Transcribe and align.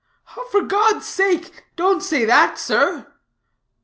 "For 0.49 0.63
God's 0.63 1.05
sake, 1.05 1.63
don't 1.75 2.01
say 2.01 2.25
that, 2.25 2.57
sir! 2.57 3.05